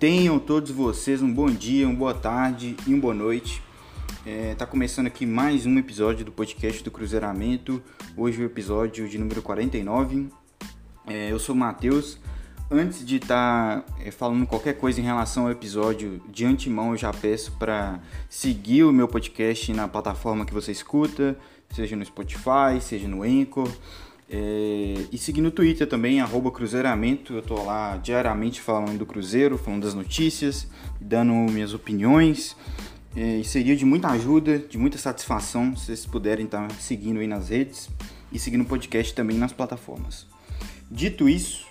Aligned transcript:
Tenham 0.00 0.38
todos 0.38 0.70
vocês 0.70 1.20
um 1.20 1.30
bom 1.30 1.50
dia, 1.50 1.86
uma 1.86 1.94
boa 1.94 2.14
tarde 2.14 2.74
e 2.86 2.94
uma 2.94 3.02
boa 3.02 3.12
noite. 3.12 3.62
É, 4.24 4.54
tá 4.54 4.64
começando 4.64 5.08
aqui 5.08 5.26
mais 5.26 5.66
um 5.66 5.76
episódio 5.76 6.24
do 6.24 6.32
podcast 6.32 6.82
do 6.82 6.90
Cruzeiramento. 6.90 7.82
Hoje 8.16 8.40
é 8.40 8.42
o 8.42 8.46
episódio 8.46 9.06
de 9.06 9.18
número 9.18 9.42
49. 9.42 10.30
É, 11.06 11.30
eu 11.30 11.38
sou 11.38 11.54
o 11.54 11.58
Matheus. 11.58 12.18
Antes 12.70 13.04
de 13.04 13.16
estar 13.16 13.82
tá, 13.82 13.94
é, 14.02 14.10
falando 14.10 14.46
qualquer 14.46 14.78
coisa 14.78 14.98
em 14.98 15.04
relação 15.04 15.44
ao 15.44 15.52
episódio, 15.52 16.22
de 16.30 16.46
antemão 16.46 16.92
eu 16.92 16.96
já 16.96 17.12
peço 17.12 17.52
para 17.58 18.00
seguir 18.26 18.84
o 18.84 18.92
meu 18.92 19.06
podcast 19.06 19.70
na 19.74 19.86
plataforma 19.86 20.46
que 20.46 20.54
você 20.54 20.72
escuta, 20.72 21.36
seja 21.74 21.94
no 21.94 22.06
Spotify, 22.06 22.80
seja 22.80 23.06
no 23.06 23.22
Anchor. 23.22 23.70
É, 24.32 25.06
e 25.10 25.18
seguir 25.18 25.40
no 25.40 25.50
Twitter 25.50 25.88
também, 25.88 26.20
Cruzeiramento. 26.52 27.34
Eu 27.34 27.42
tô 27.42 27.64
lá 27.64 27.96
diariamente 27.96 28.60
falando 28.60 28.96
do 28.96 29.04
Cruzeiro, 29.04 29.58
falando 29.58 29.82
das 29.82 29.92
notícias, 29.92 30.68
dando 31.00 31.32
minhas 31.32 31.74
opiniões. 31.74 32.56
É, 33.16 33.38
e 33.38 33.44
seria 33.44 33.74
de 33.74 33.84
muita 33.84 34.08
ajuda, 34.08 34.56
de 34.56 34.78
muita 34.78 34.96
satisfação 34.96 35.74
se 35.74 35.86
vocês 35.86 36.06
puderem 36.06 36.44
estar 36.44 36.68
tá 36.68 36.74
seguindo 36.76 37.18
aí 37.18 37.26
nas 37.26 37.48
redes 37.48 37.90
e 38.30 38.38
seguindo 38.38 38.60
o 38.60 38.64
podcast 38.64 39.12
também 39.12 39.36
nas 39.36 39.52
plataformas. 39.52 40.28
Dito 40.88 41.28
isso, 41.28 41.66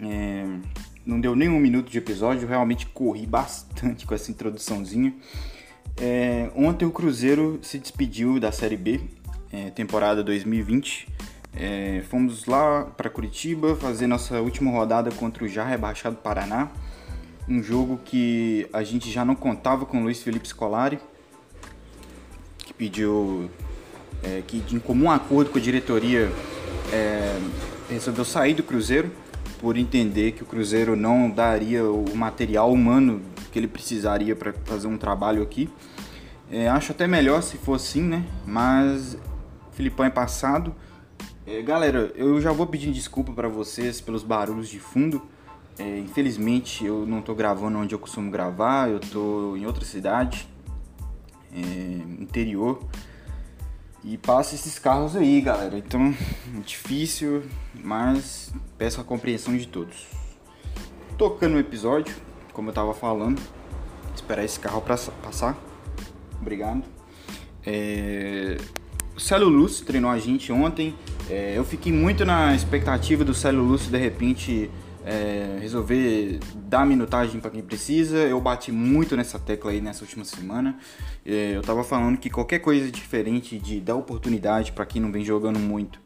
é, 0.00 0.46
não 1.04 1.20
deu 1.20 1.36
nem 1.36 1.50
um 1.50 1.60
minuto 1.60 1.90
de 1.90 1.98
episódio, 1.98 2.48
realmente 2.48 2.86
corri 2.86 3.26
bastante 3.26 4.06
com 4.08 4.14
essa 4.14 4.30
introduçãozinha. 4.30 5.14
É, 5.98 6.50
ontem 6.56 6.86
o 6.86 6.90
Cruzeiro 6.90 7.58
se 7.60 7.78
despediu 7.78 8.40
da 8.40 8.50
Série 8.50 8.78
B, 8.78 9.02
é, 9.52 9.68
temporada 9.68 10.24
2020 10.24 11.08
é, 11.56 12.02
fomos 12.08 12.46
lá 12.46 12.84
para 12.96 13.08
Curitiba 13.08 13.76
fazer 13.76 14.06
nossa 14.06 14.40
última 14.40 14.70
rodada 14.70 15.10
contra 15.12 15.44
o 15.44 15.48
já 15.48 15.64
rebaixado 15.64 16.16
Paraná. 16.16 16.68
Um 17.48 17.62
jogo 17.62 18.00
que 18.04 18.66
a 18.72 18.82
gente 18.82 19.10
já 19.10 19.24
não 19.24 19.34
contava 19.34 19.86
com 19.86 20.00
o 20.00 20.02
Luiz 20.02 20.22
Felipe 20.22 20.48
Scolari, 20.48 20.98
que 22.58 22.74
pediu 22.74 23.48
é, 24.22 24.42
que 24.46 24.58
de 24.60 24.80
comum 24.80 25.10
acordo 25.10 25.50
com 25.50 25.58
a 25.58 25.60
diretoria 25.60 26.32
é, 26.92 27.38
resolveu 27.88 28.24
sair 28.24 28.54
do 28.54 28.62
Cruzeiro 28.62 29.12
por 29.60 29.76
entender 29.76 30.32
que 30.32 30.42
o 30.42 30.46
Cruzeiro 30.46 30.96
não 30.96 31.30
daria 31.30 31.84
o 31.84 32.16
material 32.16 32.72
humano 32.72 33.22
que 33.52 33.58
ele 33.58 33.68
precisaria 33.68 34.34
para 34.34 34.52
fazer 34.64 34.88
um 34.88 34.96
trabalho 34.96 35.42
aqui. 35.42 35.70
É, 36.50 36.68
acho 36.68 36.92
até 36.92 37.06
melhor 37.06 37.42
se 37.42 37.56
fosse 37.58 37.98
assim, 37.98 38.08
né? 38.08 38.24
Mas 38.46 39.16
Filipão 39.72 40.04
é 40.04 40.10
passado 40.10 40.74
galera, 41.64 42.12
eu 42.14 42.40
já 42.40 42.52
vou 42.52 42.66
pedir 42.66 42.92
desculpa 42.92 43.32
para 43.32 43.48
vocês 43.48 44.00
pelos 44.00 44.22
barulhos 44.22 44.68
de 44.68 44.78
fundo. 44.78 45.22
É, 45.78 45.98
infelizmente 45.98 46.84
eu 46.84 47.04
não 47.04 47.20
tô 47.20 47.34
gravando 47.34 47.78
onde 47.78 47.94
eu 47.94 47.98
costumo 47.98 48.30
gravar, 48.30 48.88
eu 48.88 49.00
tô 49.00 49.56
em 49.56 49.66
outra 49.66 49.84
cidade, 49.84 50.48
é, 51.52 51.60
interior. 52.22 52.80
E 54.02 54.18
passa 54.18 54.54
esses 54.54 54.78
carros 54.78 55.16
aí, 55.16 55.40
galera. 55.40 55.78
Então, 55.78 56.14
difícil, 56.64 57.42
mas 57.82 58.52
peço 58.76 59.00
a 59.00 59.04
compreensão 59.04 59.56
de 59.56 59.66
todos. 59.66 60.06
Tocando 61.16 61.54
o 61.54 61.58
episódio, 61.58 62.14
como 62.52 62.68
eu 62.68 62.74
tava 62.74 62.92
falando, 62.92 63.40
esperar 64.14 64.44
esse 64.44 64.60
carro 64.60 64.82
pra 64.82 64.96
passar. 65.22 65.56
Obrigado. 66.40 66.84
É... 67.64 68.58
O 69.16 69.20
Célio 69.20 69.48
Lúcio 69.48 69.86
treinou 69.86 70.10
a 70.10 70.18
gente 70.18 70.52
ontem. 70.52 70.94
É, 71.28 71.56
eu 71.56 71.64
fiquei 71.64 71.92
muito 71.92 72.24
na 72.24 72.54
expectativa 72.54 73.24
do 73.24 73.34
Célio 73.34 73.62
Lúcio 73.62 73.90
de 73.90 73.96
repente 73.98 74.70
é, 75.04 75.58
resolver 75.60 76.38
dar 76.54 76.86
minutagem 76.86 77.40
para 77.40 77.50
quem 77.50 77.62
precisa. 77.62 78.18
Eu 78.18 78.40
bati 78.40 78.72
muito 78.72 79.16
nessa 79.16 79.38
tecla 79.38 79.70
aí 79.70 79.80
nessa 79.80 80.02
última 80.02 80.24
semana. 80.24 80.78
É, 81.24 81.52
eu 81.54 81.62
tava 81.62 81.84
falando 81.84 82.18
que 82.18 82.30
qualquer 82.30 82.58
coisa 82.58 82.90
diferente 82.90 83.58
de 83.58 83.80
dar 83.80 83.96
oportunidade 83.96 84.72
para 84.72 84.84
quem 84.86 85.00
não 85.00 85.12
vem 85.12 85.24
jogando 85.24 85.58
muito, 85.58 85.98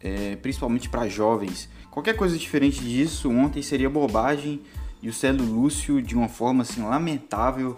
é, 0.00 0.36
principalmente 0.36 0.88
para 0.88 1.08
jovens, 1.08 1.68
qualquer 1.90 2.14
coisa 2.14 2.36
diferente 2.36 2.80
disso 2.80 3.30
ontem 3.30 3.62
seria 3.62 3.88
bobagem. 3.88 4.60
E 5.02 5.08
o 5.08 5.12
Célio 5.12 5.44
Lúcio, 5.44 6.00
de 6.00 6.14
uma 6.14 6.28
forma 6.28 6.62
assim 6.62 6.82
lamentável, 6.82 7.76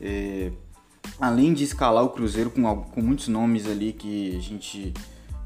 é, 0.00 0.52
além 1.20 1.52
de 1.52 1.64
escalar 1.64 2.04
o 2.04 2.10
Cruzeiro 2.10 2.50
com, 2.50 2.62
com 2.76 3.02
muitos 3.02 3.26
nomes 3.26 3.66
ali 3.66 3.92
que 3.92 4.36
a 4.36 4.40
gente 4.40 4.94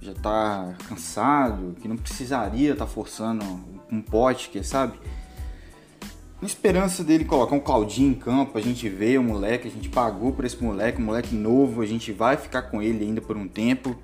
já 0.05 0.13
tá 0.13 0.75
cansado, 0.87 1.75
que 1.81 1.89
não 1.89 1.97
precisaria 1.97 2.73
estar 2.73 2.85
tá 2.85 2.91
forçando 2.91 3.43
um 3.91 4.03
pote, 4.03 4.51
que 4.51 4.63
sabe? 4.63 4.99
Na 6.43 6.47
esperança 6.47 7.03
dele 7.03 7.25
colocar 7.25 7.55
um 7.55 7.61
Claudinho 7.61 8.11
em 8.11 8.15
campo, 8.15 8.59
a 8.59 8.61
gente 8.61 8.87
vê 8.87 9.17
o 9.17 9.23
moleque, 9.23 9.67
a 9.67 9.71
gente 9.71 9.89
pagou 9.89 10.31
por 10.31 10.45
esse 10.45 10.63
moleque, 10.63 11.01
um 11.01 11.07
moleque 11.07 11.35
novo, 11.35 11.81
a 11.81 11.87
gente 11.87 12.13
vai 12.13 12.37
ficar 12.37 12.63
com 12.63 12.83
ele 12.83 13.03
ainda 13.03 13.23
por 13.23 13.35
um 13.35 13.49
tempo. 13.49 13.97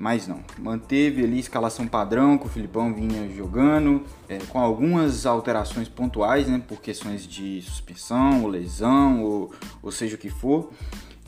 Mas 0.00 0.26
não, 0.26 0.42
manteve 0.58 1.24
ali 1.24 1.36
a 1.36 1.40
escalação 1.40 1.86
padrão 1.86 2.38
que 2.38 2.46
o 2.46 2.48
Filipão 2.48 2.92
vinha 2.92 3.28
jogando, 3.36 4.04
é, 4.28 4.38
com 4.48 4.58
algumas 4.58 5.26
alterações 5.26 5.88
pontuais, 5.88 6.48
né, 6.48 6.60
por 6.66 6.80
questões 6.80 7.26
de 7.26 7.62
suspensão, 7.62 8.42
ou 8.42 8.48
lesão, 8.48 9.22
ou, 9.22 9.52
ou 9.82 9.92
seja 9.92 10.16
o 10.16 10.18
que 10.18 10.30
for. 10.30 10.70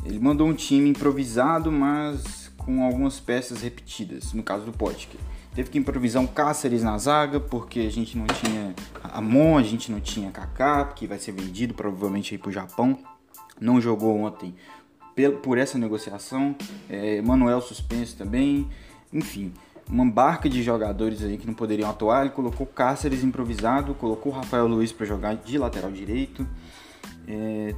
Ele 0.04 0.19
mandou 0.19 0.49
um 0.49 0.54
time 0.54 0.88
improvisado, 0.88 1.70
mas 1.70 2.50
com 2.65 2.84
algumas 2.84 3.19
peças 3.19 3.62
repetidas, 3.62 4.32
no 4.32 4.43
caso 4.43 4.65
do 4.65 4.72
Potker. 4.72 5.21
Teve 5.54 5.71
que 5.71 5.78
improvisar 5.78 6.22
um 6.22 6.26
Cáceres 6.26 6.82
na 6.82 6.97
zaga, 6.97 7.41
porque 7.41 7.81
a 7.81 7.91
gente 7.91 8.16
não 8.16 8.26
tinha 8.26 8.75
Amon, 9.03 9.59
a 9.59 9.62
gente 9.62 9.91
não 9.91 10.00
tinha 10.00 10.31
Kaká, 10.31 10.84
que 10.87 11.06
vai 11.06 11.19
ser 11.19 11.32
vendido 11.32 11.75
provavelmente 11.75 12.34
aí 12.34 12.38
pro 12.38 12.53
Japão. 12.53 12.99
Não 13.60 13.81
jogou 13.81 14.16
ontem 14.20 14.54
por 15.43 15.59
essa 15.59 15.76
negociação. 15.76 16.54
É, 16.88 17.20
Manuel 17.20 17.60
suspenso 17.60 18.16
também. 18.16 18.69
Enfim, 19.12 19.53
uma 19.88 20.06
barca 20.06 20.49
de 20.49 20.62
jogadores 20.62 21.22
aí 21.22 21.37
que 21.37 21.47
não 21.47 21.54
poderiam 21.54 21.91
atuar. 21.91 22.22
Ele 22.22 22.31
colocou 22.31 22.66
Cáceres 22.66 23.25
improvisado, 23.25 23.94
colocou 23.94 24.32
Rafael 24.32 24.66
Luiz 24.66 24.93
para 24.93 25.04
jogar 25.04 25.34
de 25.34 25.59
lateral 25.59 25.91
direito. 25.91 26.47
É, 27.26 27.75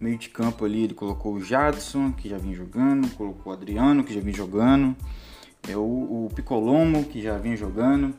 Meio 0.00 0.16
de 0.16 0.28
campo 0.28 0.64
ali 0.64 0.84
ele 0.84 0.94
colocou 0.94 1.34
o 1.34 1.40
Jadson, 1.40 2.12
que 2.12 2.28
já 2.28 2.38
vinha 2.38 2.54
jogando, 2.54 3.08
colocou 3.16 3.52
o 3.52 3.56
Adriano, 3.56 4.04
que 4.04 4.14
já 4.14 4.20
vinha 4.20 4.36
jogando, 4.36 4.94
é, 5.68 5.76
o, 5.76 5.80
o 6.26 6.30
Picolomo, 6.34 7.04
que 7.04 7.20
já 7.20 7.36
vinha 7.36 7.56
jogando, 7.56 8.14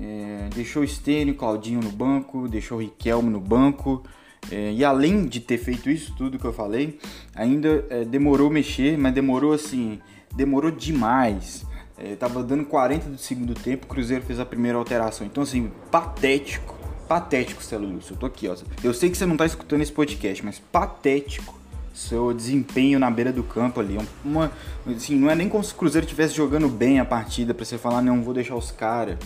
é, 0.00 0.48
deixou 0.54 0.82
o 0.82 0.86
Stênio, 0.86 1.34
Claudinho 1.34 1.80
no 1.80 1.90
banco, 1.90 2.48
deixou 2.48 2.78
o 2.78 2.80
Riquelme 2.80 3.28
no 3.28 3.40
banco. 3.40 4.04
É, 4.50 4.72
e 4.72 4.84
além 4.84 5.26
de 5.26 5.40
ter 5.40 5.58
feito 5.58 5.90
isso 5.90 6.14
tudo 6.16 6.38
que 6.38 6.44
eu 6.44 6.52
falei, 6.52 6.98
ainda 7.34 7.84
é, 7.90 8.04
demorou 8.04 8.50
mexer, 8.50 8.96
mas 8.98 9.14
demorou 9.14 9.52
assim, 9.52 10.00
demorou 10.34 10.70
demais. 10.70 11.64
É, 11.96 12.14
tava 12.16 12.42
dando 12.42 12.64
40 12.64 13.10
do 13.10 13.18
segundo 13.18 13.54
tempo, 13.54 13.86
o 13.86 13.88
Cruzeiro 13.88 14.24
fez 14.24 14.38
a 14.38 14.44
primeira 14.44 14.76
alteração. 14.76 15.26
Então, 15.26 15.42
assim, 15.42 15.70
patético 15.90 16.73
patético, 17.06 17.62
Celo 17.62 17.86
Lúcio. 17.86 18.14
Eu 18.14 18.16
tô 18.16 18.26
aqui, 18.26 18.48
ó. 18.48 18.56
Eu 18.82 18.94
sei 18.94 19.10
que 19.10 19.16
você 19.16 19.26
não 19.26 19.36
tá 19.36 19.46
escutando 19.46 19.82
esse 19.82 19.92
podcast, 19.92 20.44
mas 20.44 20.58
patético 20.58 21.64
seu 21.94 22.34
desempenho 22.34 22.98
na 22.98 23.08
beira 23.08 23.32
do 23.32 23.44
campo 23.44 23.78
ali. 23.78 23.96
Uma, 24.24 24.50
assim, 24.94 25.14
não 25.14 25.30
é 25.30 25.34
nem 25.36 25.48
como 25.48 25.62
se 25.62 25.72
o 25.72 25.76
Cruzeiro 25.76 26.04
estivesse 26.04 26.34
jogando 26.34 26.68
bem 26.68 26.98
a 26.98 27.04
partida 27.04 27.54
para 27.54 27.64
você 27.64 27.78
falar, 27.78 28.02
não, 28.02 28.22
vou 28.22 28.34
deixar 28.34 28.56
os 28.56 28.72
caras. 28.72 29.16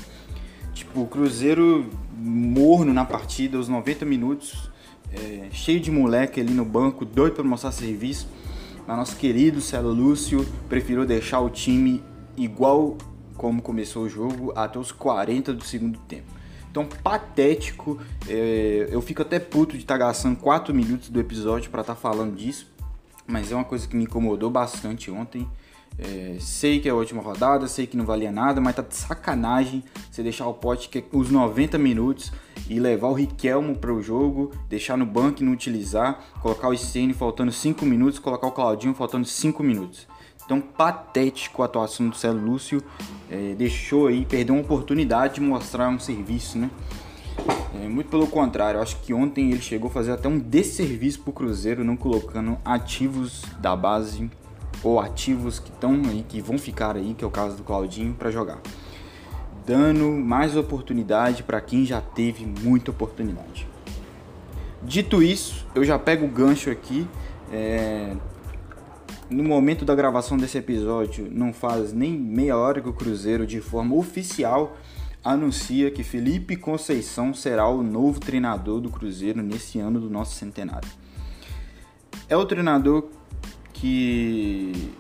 Tipo, 0.75 1.01
o 1.01 1.07
Cruzeiro 1.07 1.89
morno 2.15 2.93
na 2.93 3.05
partida, 3.05 3.59
os 3.59 3.69
90 3.69 4.05
minutos, 4.05 4.71
é, 5.13 5.49
cheio 5.51 5.81
de 5.81 5.91
moleque 5.91 6.41
ali 6.41 6.53
no 6.53 6.65
banco, 6.65 7.05
doido 7.07 7.35
para 7.35 7.45
mostrar 7.45 7.73
serviço. 7.73 8.29
Mas 8.87 8.97
nosso 8.97 9.17
querido 9.17 9.61
Celo 9.61 9.93
Lúcio 9.93 10.47
preferiu 10.69 11.07
deixar 11.07 11.41
o 11.41 11.49
time 11.49 12.03
igual 12.37 12.97
como 13.35 13.63
começou 13.63 14.05
o 14.05 14.09
jogo 14.09 14.53
até 14.55 14.79
os 14.79 14.93
40 14.93 15.53
do 15.55 15.65
segundo 15.65 15.99
tempo. 16.01 16.38
Então, 16.71 16.87
patético. 16.87 17.99
É, 18.29 18.89
eu 18.91 19.01
fico 19.01 19.23
até 19.23 19.39
puto 19.39 19.77
de 19.77 19.85
estar 19.85 19.95
tá 19.95 20.07
gastando 20.07 20.37
4 20.37 20.75
minutos 20.75 21.09
do 21.09 21.21
episódio 21.21 21.71
para 21.71 21.81
estar 21.81 21.95
tá 21.95 22.01
falando 22.01 22.37
disso. 22.37 22.67
Mas 23.27 23.53
é 23.53 23.55
uma 23.55 23.65
coisa 23.65 23.87
que 23.87 23.97
me 23.97 24.05
incomodou 24.05 24.51
bastante 24.51 25.11
ontem. 25.11 25.47
É, 25.99 26.37
sei 26.39 26.79
que 26.79 26.89
é 26.89 26.93
a 26.93 26.95
última 26.95 27.21
rodada, 27.21 27.67
sei 27.67 27.85
que 27.87 27.97
não 27.97 28.05
valia 28.05 28.31
nada, 28.31 28.61
mas 28.61 28.77
tá 28.77 28.83
de 28.83 28.95
sacanagem 28.95 29.83
você 30.11 30.23
deixar 30.23 30.47
o 30.47 30.55
pote 30.55 30.89
que 30.89 30.99
é 30.99 31.05
os 31.13 31.29
90 31.29 31.77
minutos 31.77 32.31
e 32.71 32.79
levar 32.79 33.09
o 33.09 33.15
Riquelmo 33.15 33.77
para 33.77 33.93
o 33.93 34.01
jogo, 34.01 34.53
deixar 34.69 34.97
no 34.97 35.05
banco 35.05 35.43
e 35.43 35.45
não 35.45 35.53
utilizar, 35.53 36.25
colocar 36.41 36.69
o 36.69 36.77
Stênio 36.77 37.17
faltando 37.17 37.51
5 37.51 37.85
minutos, 37.85 38.21
colocar 38.21 38.47
o 38.47 38.53
Claudinho 38.53 38.95
faltando 38.95 39.27
5 39.27 39.61
minutos. 39.63 40.07
Então, 40.49 40.63
patético 40.63 41.61
a 41.61 41.67
atuação 41.67 42.09
do 42.09 42.17
Célio 42.17 42.43
Lúcio. 42.43 42.83
É, 43.31 43.55
deixou 43.55 44.07
aí, 44.07 44.25
perdeu 44.25 44.55
uma 44.55 44.63
oportunidade 44.63 45.35
de 45.35 45.41
mostrar 45.43 45.91
um 45.91 45.99
serviço, 45.99 46.57
né? 46.57 46.71
É, 47.75 47.87
muito 47.87 48.09
pelo 48.09 48.27
contrário, 48.27 48.81
acho 48.81 48.97
que 49.03 49.13
ontem 49.13 49.51
ele 49.51 49.61
chegou 49.61 49.91
a 49.91 49.93
fazer 49.93 50.13
até 50.13 50.27
um 50.27 50.39
desserviço 50.39 51.21
pro 51.21 51.35
Cruzeiro, 51.35 51.85
não 51.85 51.99
colocando 51.99 52.57
ativos 52.65 53.43
da 53.61 53.77
base 53.77 54.31
ou 54.83 54.99
ativos 54.99 55.59
que 55.59 55.69
estão 55.69 56.01
aí, 56.07 56.25
que 56.27 56.41
vão 56.41 56.57
ficar 56.57 56.97
aí, 56.97 57.13
que 57.13 57.23
é 57.23 57.27
o 57.27 57.31
caso 57.31 57.55
do 57.55 57.63
Claudinho, 57.63 58.15
para 58.15 58.31
jogar. 58.31 58.59
dando 59.67 60.09
mais 60.09 60.57
oportunidade 60.57 61.43
para 61.43 61.61
quem 61.61 61.85
já 61.85 62.01
teve 62.01 62.47
muita 62.47 62.91
oportunidade. 62.91 63.69
Dito 64.83 65.23
isso, 65.23 65.67
eu 65.75 65.85
já 65.85 65.99
pego 65.99 66.25
o 66.25 66.29
gancho 66.29 66.71
aqui. 66.71 67.07
É... 67.53 68.17
No 69.31 69.45
momento 69.45 69.85
da 69.85 69.95
gravação 69.95 70.39
desse 70.39 70.57
episódio, 70.57 71.29
não 71.31 71.53
faz 71.53 71.93
nem 71.93 72.19
meia 72.19 72.57
hora 72.57 72.81
que 72.81 72.89
o 72.89 72.95
Cruzeiro, 72.95 73.47
de 73.47 73.61
forma 73.61 73.95
oficial, 73.95 74.77
anuncia 75.23 75.91
que 75.91 76.03
Felipe 76.03 76.57
Conceição 76.57 77.35
será 77.35 77.69
o 77.69 77.83
novo 77.83 78.19
treinador 78.19 78.81
do 78.81 78.89
Cruzeiro 78.89 79.43
nesse 79.43 79.79
ano 79.79 80.01
do 80.01 80.09
nosso 80.09 80.35
centenário. 80.35 80.89
É 82.27 82.37
o 82.39 82.47
treinador 82.47 83.09
que, 83.75 84.91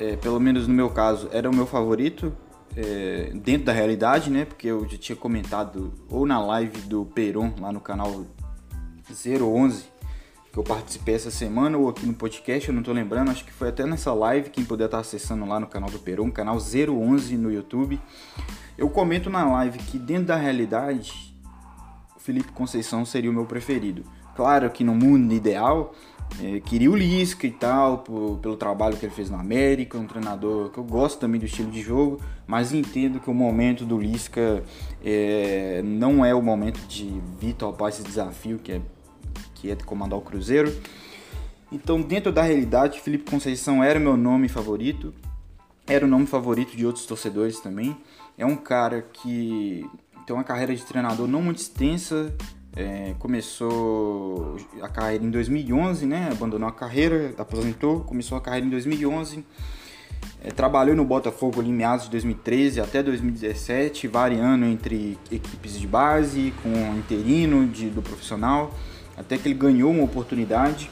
é, 0.00 0.16
pelo 0.16 0.40
menos 0.40 0.66
no 0.66 0.74
meu 0.74 0.90
caso, 0.90 1.28
era 1.30 1.48
o 1.48 1.54
meu 1.54 1.66
favorito 1.66 2.32
é, 2.76 3.30
dentro 3.32 3.66
da 3.66 3.72
realidade, 3.72 4.28
né? 4.28 4.44
Porque 4.44 4.66
eu 4.66 4.88
já 4.88 4.98
tinha 4.98 5.14
comentado 5.14 5.94
ou 6.08 6.26
na 6.26 6.44
live 6.44 6.80
do 6.82 7.04
Peron 7.06 7.52
lá 7.60 7.72
no 7.72 7.80
canal 7.80 8.26
011 9.08 9.95
que 10.56 10.60
eu 10.60 10.64
participei 10.64 11.14
essa 11.14 11.30
semana 11.30 11.76
ou 11.76 11.86
aqui 11.86 12.06
no 12.06 12.14
podcast, 12.14 12.66
eu 12.66 12.74
não 12.74 12.82
tô 12.82 12.90
lembrando, 12.90 13.30
acho 13.30 13.44
que 13.44 13.52
foi 13.52 13.68
até 13.68 13.84
nessa 13.84 14.14
live, 14.14 14.48
quem 14.48 14.64
puder 14.64 14.86
estar 14.86 14.96
tá 14.96 15.00
acessando 15.02 15.44
lá 15.44 15.60
no 15.60 15.66
canal 15.66 15.90
do 15.90 15.98
Peron, 15.98 16.30
canal 16.30 16.56
011 16.56 17.36
no 17.36 17.52
YouTube. 17.52 18.00
Eu 18.78 18.88
comento 18.88 19.28
na 19.28 19.44
live 19.44 19.76
que 19.80 19.98
dentro 19.98 20.28
da 20.28 20.36
realidade, 20.36 21.36
o 22.16 22.20
Felipe 22.20 22.52
Conceição 22.52 23.04
seria 23.04 23.30
o 23.30 23.34
meu 23.34 23.44
preferido. 23.44 24.02
Claro 24.34 24.70
que 24.70 24.82
no 24.82 24.94
mundo 24.94 25.34
ideal, 25.34 25.92
é, 26.42 26.58
queria 26.60 26.90
o 26.90 26.96
Lisca 26.96 27.46
e 27.46 27.50
tal, 27.50 27.98
por, 27.98 28.38
pelo 28.38 28.56
trabalho 28.56 28.96
que 28.96 29.04
ele 29.04 29.14
fez 29.14 29.28
no 29.28 29.38
América, 29.38 29.98
um 29.98 30.06
treinador 30.06 30.70
que 30.70 30.78
eu 30.78 30.84
gosto 30.84 31.18
também 31.18 31.38
do 31.38 31.44
estilo 31.44 31.70
de 31.70 31.82
jogo, 31.82 32.18
mas 32.46 32.72
entendo 32.72 33.20
que 33.20 33.28
o 33.28 33.34
momento 33.34 33.84
do 33.84 33.98
Lisca 33.98 34.64
é, 35.04 35.82
não 35.84 36.24
é 36.24 36.34
o 36.34 36.40
momento 36.40 36.80
de 36.88 37.20
vir 37.38 37.52
topar 37.52 37.90
esse 37.90 38.02
desafio 38.02 38.58
que 38.58 38.72
é 38.72 38.80
que 39.56 39.70
é 39.70 39.74
de 39.74 39.84
comandar 39.84 40.18
o 40.18 40.22
Cruzeiro. 40.22 40.72
Então, 41.70 42.00
dentro 42.00 42.30
da 42.30 42.42
realidade, 42.42 43.00
Felipe 43.00 43.28
Conceição 43.28 43.82
era 43.82 43.98
o 43.98 44.02
meu 44.02 44.16
nome 44.16 44.48
favorito, 44.48 45.12
era 45.86 46.04
o 46.04 46.08
nome 46.08 46.26
favorito 46.26 46.76
de 46.76 46.86
outros 46.86 47.06
torcedores 47.06 47.60
também. 47.60 47.96
É 48.38 48.46
um 48.46 48.56
cara 48.56 49.02
que 49.02 49.84
tem 50.26 50.34
uma 50.34 50.44
carreira 50.44 50.74
de 50.74 50.82
treinador 50.84 51.26
não 51.26 51.42
muito 51.42 51.58
extensa, 51.58 52.32
é, 52.74 53.14
começou 53.18 54.56
a 54.82 54.88
carreira 54.88 55.24
em 55.24 55.30
2011, 55.30 56.06
né? 56.06 56.28
Abandonou 56.30 56.68
a 56.68 56.72
carreira, 56.72 57.34
aposentou, 57.38 58.00
começou 58.00 58.36
a 58.36 58.40
carreira 58.40 58.66
em 58.66 58.70
2011. 58.70 59.44
É, 60.42 60.50
trabalhou 60.50 60.94
no 60.94 61.04
Botafogo 61.04 61.60
ali 61.60 61.70
em 61.70 61.72
meados 61.72 62.04
de 62.04 62.10
2013 62.10 62.80
até 62.80 63.02
2017, 63.02 64.06
variando 64.06 64.66
entre 64.66 65.18
equipes 65.32 65.78
de 65.78 65.86
base, 65.86 66.52
com 66.62 66.96
interino 66.96 67.66
de, 67.66 67.88
do 67.88 68.02
profissional 68.02 68.72
até 69.16 69.38
que 69.38 69.48
ele 69.48 69.54
ganhou 69.54 69.90
uma 69.90 70.04
oportunidade. 70.04 70.90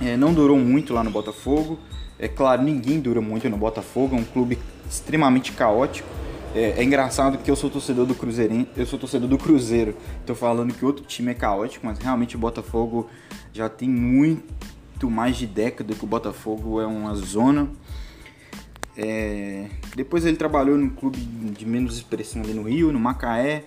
É, 0.00 0.16
não 0.16 0.34
durou 0.34 0.58
muito 0.58 0.92
lá 0.92 1.02
no 1.02 1.10
Botafogo. 1.10 1.78
É 2.18 2.28
claro, 2.28 2.62
ninguém 2.62 2.98
dura 3.00 3.20
muito 3.20 3.48
no 3.48 3.56
Botafogo, 3.56 4.16
é 4.16 4.18
um 4.18 4.24
clube 4.24 4.58
extremamente 4.88 5.52
caótico. 5.52 6.08
É, 6.54 6.74
é 6.78 6.84
engraçado 6.84 7.36
que 7.36 7.50
eu 7.50 7.56
sou 7.56 7.68
torcedor 7.68 8.06
do 8.06 8.14
Cruzeirense, 8.14 8.68
eu 8.76 8.86
sou 8.86 8.98
torcedor 8.98 9.28
do 9.28 9.36
Cruzeiro. 9.36 9.94
Tô 10.24 10.34
falando 10.34 10.72
que 10.72 10.84
outro 10.84 11.04
time 11.04 11.30
é 11.30 11.34
caótico, 11.34 11.86
mas 11.86 11.98
realmente 11.98 12.34
o 12.34 12.38
Botafogo 12.38 13.10
já 13.52 13.68
tem 13.68 13.88
muito 13.88 15.10
mais 15.10 15.36
de 15.36 15.46
década 15.46 15.94
que 15.94 16.02
o 16.02 16.06
Botafogo 16.06 16.80
é 16.80 16.86
uma 16.86 17.14
zona. 17.14 17.68
É... 18.96 19.66
Depois 19.94 20.24
ele 20.24 20.38
trabalhou 20.38 20.78
num 20.78 20.88
clube 20.88 21.18
de 21.18 21.66
menos 21.66 21.96
expressão 21.96 22.40
ali 22.40 22.54
no 22.54 22.62
Rio, 22.62 22.90
no 22.90 22.98
Macaé, 22.98 23.64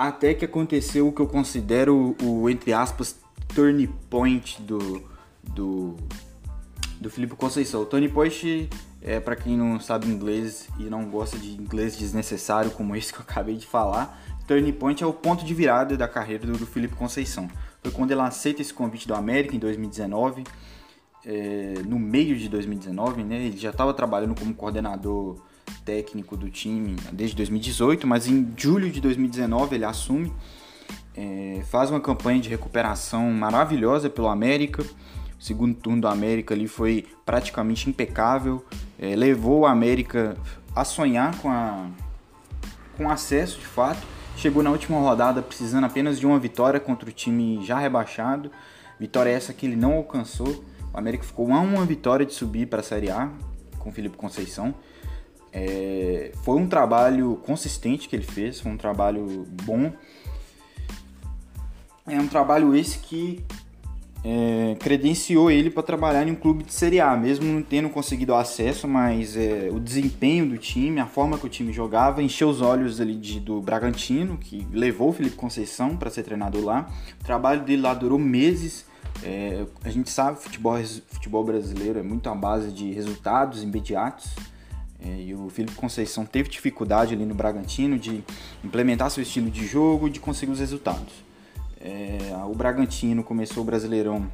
até 0.00 0.32
que 0.32 0.46
aconteceu 0.46 1.06
o 1.06 1.12
que 1.12 1.20
eu 1.20 1.26
considero 1.26 2.16
o, 2.22 2.48
entre 2.48 2.72
aspas, 2.72 3.20
turning 3.54 3.86
point 4.08 4.62
do, 4.62 5.02
do, 5.42 5.94
do 6.98 7.10
Felipe 7.10 7.36
Conceição. 7.36 7.82
O 7.82 7.84
turning 7.84 8.08
point, 8.08 8.70
é, 9.02 9.20
para 9.20 9.36
quem 9.36 9.58
não 9.58 9.78
sabe 9.78 10.06
inglês 10.06 10.70
e 10.78 10.84
não 10.84 11.04
gosta 11.04 11.36
de 11.38 11.50
inglês 11.50 11.98
desnecessário 11.98 12.70
como 12.70 12.96
esse 12.96 13.12
que 13.12 13.18
eu 13.18 13.22
acabei 13.28 13.58
de 13.58 13.66
falar, 13.66 14.18
turning 14.48 14.72
point 14.72 15.04
é 15.04 15.06
o 15.06 15.12
ponto 15.12 15.44
de 15.44 15.52
virada 15.52 15.98
da 15.98 16.08
carreira 16.08 16.46
do, 16.46 16.56
do 16.56 16.66
Felipe 16.66 16.94
Conceição. 16.94 17.46
Foi 17.82 17.92
quando 17.92 18.10
ele 18.10 18.22
aceita 18.22 18.62
esse 18.62 18.72
convite 18.72 19.06
do 19.06 19.14
América 19.14 19.54
em 19.54 19.58
2019, 19.58 20.44
é, 21.26 21.74
no 21.86 21.98
meio 21.98 22.38
de 22.38 22.48
2019, 22.48 23.22
né? 23.22 23.36
Ele 23.36 23.56
já 23.58 23.68
estava 23.68 23.92
trabalhando 23.92 24.34
como 24.34 24.54
coordenador 24.54 25.42
técnico 25.84 26.36
do 26.36 26.50
time 26.50 26.96
desde 27.12 27.36
2018, 27.36 28.06
mas 28.06 28.26
em 28.26 28.52
julho 28.56 28.90
de 28.90 29.00
2019 29.00 29.74
ele 29.74 29.84
assume, 29.84 30.32
é, 31.16 31.62
faz 31.70 31.90
uma 31.90 32.00
campanha 32.00 32.40
de 32.40 32.48
recuperação 32.48 33.30
maravilhosa 33.30 34.08
pelo 34.08 34.28
América. 34.28 34.82
O 34.82 35.42
segundo 35.42 35.74
turno 35.74 36.02
do 36.02 36.08
América 36.08 36.54
ali 36.54 36.68
foi 36.68 37.06
praticamente 37.24 37.88
impecável, 37.88 38.64
é, 38.98 39.16
levou 39.16 39.60
o 39.60 39.66
América 39.66 40.36
a 40.74 40.84
sonhar 40.84 41.36
com, 41.38 41.50
a, 41.50 41.88
com 42.96 43.10
acesso 43.10 43.58
de 43.58 43.66
fato. 43.66 44.06
Chegou 44.36 44.62
na 44.62 44.70
última 44.70 44.98
rodada 44.98 45.42
precisando 45.42 45.84
apenas 45.84 46.18
de 46.18 46.26
uma 46.26 46.38
vitória 46.38 46.80
contra 46.80 47.08
o 47.08 47.12
time 47.12 47.64
já 47.64 47.78
rebaixado. 47.78 48.50
Vitória 48.98 49.30
essa 49.30 49.52
que 49.52 49.66
ele 49.66 49.76
não 49.76 49.94
alcançou. 49.94 50.64
O 50.92 50.98
América 50.98 51.24
ficou 51.24 51.52
a 51.52 51.60
uma 51.60 51.84
vitória 51.84 52.24
de 52.24 52.32
subir 52.32 52.66
para 52.66 52.80
a 52.80 52.82
Série 52.82 53.10
A 53.10 53.30
com 53.78 53.90
o 53.90 53.92
Felipe 53.92 54.16
Conceição. 54.16 54.74
É, 55.52 56.32
foi 56.44 56.56
um 56.56 56.66
trabalho 56.66 57.36
consistente 57.44 58.08
que 58.08 58.16
ele 58.16 58.24
fez, 58.24 58.60
foi 58.60 58.72
um 58.72 58.76
trabalho 58.76 59.46
bom. 59.64 59.92
É 62.06 62.18
um 62.18 62.26
trabalho 62.26 62.74
esse 62.74 62.98
que 62.98 63.44
é, 64.24 64.76
credenciou 64.78 65.50
ele 65.50 65.70
para 65.70 65.82
trabalhar 65.82 66.26
em 66.26 66.32
um 66.32 66.34
clube 66.34 66.64
de 66.64 66.72
Série 66.72 67.00
A, 67.00 67.16
mesmo 67.16 67.46
não 67.46 67.62
tendo 67.62 67.88
conseguido 67.88 68.34
acesso, 68.34 68.86
mas 68.86 69.36
é, 69.36 69.70
o 69.72 69.80
desempenho 69.80 70.48
do 70.48 70.58
time, 70.58 71.00
a 71.00 71.06
forma 71.06 71.38
que 71.38 71.46
o 71.46 71.48
time 71.48 71.72
jogava, 71.72 72.22
encheu 72.22 72.48
os 72.48 72.60
olhos 72.60 73.00
ali 73.00 73.14
de, 73.14 73.40
do 73.40 73.60
Bragantino, 73.60 74.36
que 74.36 74.66
levou 74.72 75.10
o 75.10 75.12
Felipe 75.12 75.36
Conceição 75.36 75.96
para 75.96 76.10
ser 76.10 76.22
treinador 76.22 76.64
lá. 76.64 76.90
O 77.20 77.24
trabalho 77.24 77.62
dele 77.64 77.82
lá 77.82 77.94
durou 77.94 78.18
meses. 78.18 78.84
É, 79.22 79.64
a 79.84 79.90
gente 79.90 80.10
sabe 80.10 80.38
futebol, 80.38 80.76
futebol 81.08 81.44
brasileiro 81.44 81.98
é 81.98 82.02
muito 82.02 82.28
à 82.28 82.34
base 82.34 82.72
de 82.72 82.92
resultados 82.92 83.62
imediatos. 83.62 84.34
É, 85.02 85.22
e 85.22 85.34
o 85.34 85.48
Felipe 85.48 85.74
Conceição 85.74 86.26
teve 86.26 86.48
dificuldade 86.48 87.14
ali 87.14 87.24
no 87.24 87.34
Bragantino 87.34 87.98
de 87.98 88.22
implementar 88.62 89.10
seu 89.10 89.22
estilo 89.22 89.50
de 89.50 89.66
jogo, 89.66 90.10
de 90.10 90.20
conseguir 90.20 90.52
os 90.52 90.60
resultados. 90.60 91.12
É, 91.80 92.18
o 92.46 92.54
Bragantino 92.54 93.24
começou 93.24 93.62
o 93.62 93.66
Brasileirão 93.66 94.30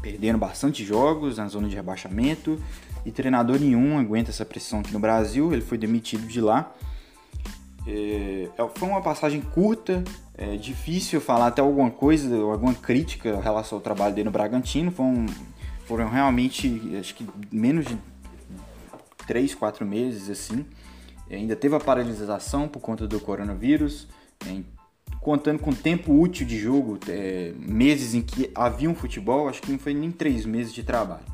perdendo 0.00 0.38
bastante 0.38 0.84
jogos 0.84 1.38
na 1.38 1.48
zona 1.48 1.68
de 1.68 1.76
rebaixamento 1.76 2.60
e 3.04 3.10
treinador 3.10 3.58
nenhum 3.58 3.98
aguenta 3.98 4.30
essa 4.30 4.44
pressão 4.44 4.80
aqui 4.80 4.92
no 4.92 5.00
Brasil. 5.00 5.52
Ele 5.52 5.62
foi 5.62 5.78
demitido 5.78 6.26
de 6.26 6.40
lá. 6.40 6.72
É, 7.86 8.48
é 8.56 8.68
foi 8.74 8.88
uma 8.88 9.02
passagem 9.02 9.40
curta, 9.40 10.04
é 10.36 10.56
difícil 10.56 11.20
falar 11.20 11.48
até 11.48 11.60
alguma 11.60 11.90
coisa, 11.90 12.34
alguma 12.36 12.74
crítica 12.74 13.30
em 13.30 13.40
relação 13.40 13.78
ao 13.78 13.82
trabalho 13.82 14.14
dele 14.14 14.26
no 14.26 14.30
Bragantino. 14.30 14.92
Foram, 14.92 15.26
foram 15.86 16.08
realmente, 16.08 16.96
acho 16.98 17.14
que 17.14 17.26
menos 17.50 17.86
de 17.86 17.98
três, 19.26 19.54
quatro 19.54 19.86
meses 19.86 20.28
assim. 20.30 20.64
Ainda 21.30 21.56
teve 21.56 21.74
a 21.74 21.80
paralisação 21.80 22.68
por 22.68 22.80
conta 22.80 23.06
do 23.06 23.18
coronavírus, 23.18 24.06
é, 24.46 24.60
contando 25.20 25.60
com 25.60 25.72
tempo 25.72 26.12
útil 26.12 26.46
de 26.46 26.58
jogo, 26.58 26.98
é, 27.08 27.52
meses 27.56 28.12
em 28.12 28.20
que 28.20 28.50
havia 28.54 28.90
um 28.90 28.94
futebol, 28.94 29.48
acho 29.48 29.62
que 29.62 29.72
não 29.72 29.78
foi 29.78 29.94
nem 29.94 30.10
três 30.10 30.44
meses 30.44 30.74
de 30.74 30.82
trabalho. 30.82 31.24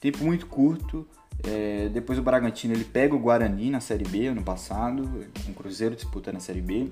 Tempo 0.00 0.24
muito 0.24 0.46
curto. 0.46 1.06
É, 1.44 1.88
depois 1.88 2.18
o 2.18 2.22
Bragantino 2.22 2.74
ele 2.74 2.84
pega 2.84 3.14
o 3.14 3.18
Guarani 3.18 3.70
na 3.70 3.80
Série 3.80 4.04
B 4.04 4.26
ano 4.26 4.42
passado, 4.42 5.26
com 5.44 5.52
o 5.52 5.54
Cruzeiro 5.54 5.94
disputando 5.94 6.36
a 6.36 6.40
Série 6.40 6.60
B. 6.60 6.90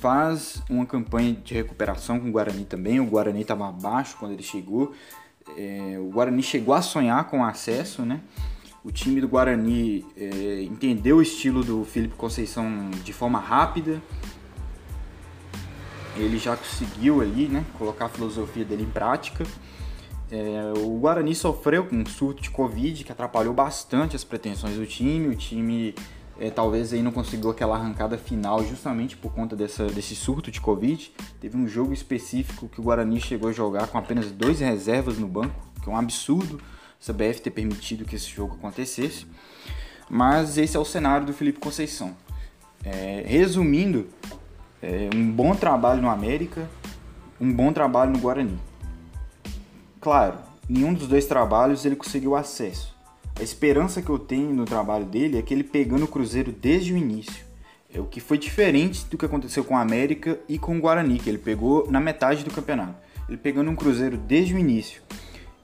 Faz 0.00 0.62
uma 0.68 0.86
campanha 0.86 1.34
de 1.34 1.54
recuperação 1.54 2.18
com 2.18 2.28
o 2.28 2.32
Guarani 2.32 2.64
também. 2.64 2.98
O 2.98 3.06
Guarani 3.06 3.42
estava 3.42 3.68
abaixo 3.68 4.16
quando 4.18 4.32
ele 4.32 4.42
chegou. 4.42 4.92
É, 5.56 5.96
o 5.98 6.10
Guarani 6.10 6.42
chegou 6.42 6.74
a 6.74 6.82
sonhar 6.82 7.28
com 7.28 7.44
acesso, 7.44 8.02
né? 8.02 8.20
O 8.84 8.92
time 8.92 9.18
do 9.18 9.26
Guarani 9.26 10.04
é, 10.14 10.62
entendeu 10.62 11.16
o 11.16 11.22
estilo 11.22 11.64
do 11.64 11.86
Felipe 11.86 12.14
Conceição 12.16 12.90
de 13.02 13.14
forma 13.14 13.38
rápida. 13.38 14.02
Ele 16.14 16.36
já 16.36 16.54
conseguiu 16.54 17.22
ali, 17.22 17.48
né, 17.48 17.64
colocar 17.78 18.04
a 18.04 18.08
filosofia 18.10 18.62
dele 18.62 18.82
em 18.82 18.90
prática. 18.90 19.42
É, 20.30 20.72
o 20.76 20.98
Guarani 20.98 21.34
sofreu 21.34 21.86
com 21.86 21.96
um 21.96 22.04
surto 22.04 22.42
de 22.42 22.50
Covid 22.50 23.04
que 23.04 23.10
atrapalhou 23.10 23.54
bastante 23.54 24.16
as 24.16 24.22
pretensões 24.22 24.76
do 24.76 24.84
time. 24.84 25.28
O 25.28 25.34
time 25.34 25.94
é, 26.38 26.50
talvez 26.50 26.92
aí 26.92 27.02
não 27.02 27.10
conseguiu 27.10 27.48
aquela 27.48 27.76
arrancada 27.76 28.18
final 28.18 28.62
justamente 28.62 29.16
por 29.16 29.32
conta 29.32 29.56
dessa, 29.56 29.86
desse 29.86 30.14
surto 30.14 30.50
de 30.50 30.60
Covid. 30.60 31.10
Teve 31.40 31.56
um 31.56 31.66
jogo 31.66 31.94
específico 31.94 32.68
que 32.68 32.82
o 32.82 32.84
Guarani 32.84 33.18
chegou 33.18 33.48
a 33.48 33.52
jogar 33.52 33.86
com 33.86 33.96
apenas 33.96 34.30
dois 34.30 34.60
reservas 34.60 35.18
no 35.18 35.26
banco, 35.26 35.58
que 35.82 35.88
é 35.88 35.92
um 35.92 35.96
absurdo 35.96 36.60
CBF 37.04 37.42
ter 37.42 37.50
permitido 37.50 38.04
que 38.04 38.16
esse 38.16 38.28
jogo 38.28 38.54
acontecesse. 38.54 39.26
Mas 40.08 40.56
esse 40.56 40.76
é 40.76 40.80
o 40.80 40.84
cenário 40.84 41.26
do 41.26 41.32
Felipe 41.32 41.58
Conceição. 41.58 42.16
É, 42.84 43.24
resumindo, 43.26 44.06
é, 44.82 45.08
um 45.14 45.30
bom 45.30 45.54
trabalho 45.54 46.00
no 46.00 46.10
América, 46.10 46.68
um 47.40 47.52
bom 47.52 47.72
trabalho 47.72 48.12
no 48.12 48.18
Guarani. 48.18 48.58
Claro, 50.00 50.38
nenhum 50.68 50.92
dos 50.92 51.08
dois 51.08 51.26
trabalhos 51.26 51.84
ele 51.84 51.96
conseguiu 51.96 52.36
acesso. 52.36 52.94
A 53.38 53.42
esperança 53.42 54.00
que 54.00 54.10
eu 54.10 54.18
tenho 54.18 54.54
no 54.54 54.64
trabalho 54.64 55.04
dele 55.04 55.38
é 55.38 55.42
que 55.42 55.52
ele 55.52 55.64
pegando 55.64 56.04
o 56.04 56.08
Cruzeiro 56.08 56.52
desde 56.52 56.92
o 56.92 56.96
início. 56.96 57.44
É 57.92 58.00
o 58.00 58.04
que 58.04 58.20
foi 58.20 58.36
diferente 58.36 59.06
do 59.06 59.16
que 59.16 59.24
aconteceu 59.24 59.64
com 59.64 59.74
o 59.74 59.78
América 59.78 60.38
e 60.48 60.58
com 60.58 60.76
o 60.76 60.80
Guarani, 60.80 61.18
que 61.18 61.28
ele 61.28 61.38
pegou 61.38 61.90
na 61.90 62.00
metade 62.00 62.44
do 62.44 62.50
campeonato. 62.50 62.96
Ele 63.28 63.38
pegando 63.38 63.70
um 63.70 63.76
Cruzeiro 63.76 64.16
desde 64.16 64.54
o 64.54 64.58
início. 64.58 65.02